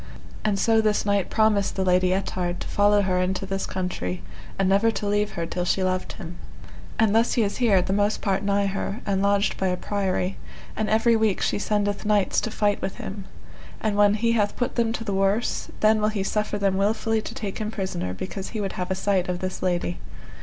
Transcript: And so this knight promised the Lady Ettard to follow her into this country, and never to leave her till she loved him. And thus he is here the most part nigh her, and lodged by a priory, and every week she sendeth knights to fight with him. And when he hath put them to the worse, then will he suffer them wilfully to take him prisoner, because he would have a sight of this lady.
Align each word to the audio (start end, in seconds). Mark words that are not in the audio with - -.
And 0.43 0.57
so 0.57 0.81
this 0.81 1.05
knight 1.05 1.29
promised 1.29 1.75
the 1.75 1.85
Lady 1.85 2.11
Ettard 2.11 2.59
to 2.61 2.67
follow 2.67 3.03
her 3.03 3.21
into 3.21 3.45
this 3.45 3.67
country, 3.67 4.23
and 4.57 4.67
never 4.67 4.89
to 4.89 5.05
leave 5.05 5.33
her 5.33 5.45
till 5.45 5.63
she 5.63 5.83
loved 5.83 6.13
him. 6.13 6.37
And 6.97 7.13
thus 7.13 7.33
he 7.33 7.43
is 7.43 7.57
here 7.57 7.83
the 7.83 7.93
most 7.93 8.19
part 8.19 8.41
nigh 8.41 8.65
her, 8.65 9.01
and 9.05 9.21
lodged 9.21 9.57
by 9.57 9.67
a 9.67 9.77
priory, 9.77 10.37
and 10.75 10.89
every 10.89 11.15
week 11.15 11.39
she 11.39 11.59
sendeth 11.59 12.03
knights 12.03 12.41
to 12.41 12.49
fight 12.49 12.81
with 12.81 12.95
him. 12.95 13.25
And 13.79 13.95
when 13.95 14.15
he 14.15 14.31
hath 14.31 14.55
put 14.57 14.73
them 14.73 14.91
to 14.93 15.03
the 15.03 15.13
worse, 15.13 15.67
then 15.81 16.01
will 16.01 16.09
he 16.09 16.23
suffer 16.23 16.57
them 16.57 16.77
wilfully 16.77 17.21
to 17.21 17.35
take 17.35 17.59
him 17.59 17.69
prisoner, 17.69 18.11
because 18.11 18.49
he 18.49 18.59
would 18.59 18.73
have 18.73 18.89
a 18.89 18.95
sight 18.95 19.29
of 19.29 19.37
this 19.37 19.61
lady. 19.61 19.99